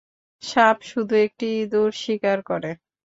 সাপ 0.43 0.77
শুধু 0.89 1.15
একটি 1.25 1.47
ইঁদুর 1.59 1.89
শিকার 2.01 2.39
করে। 2.49 2.71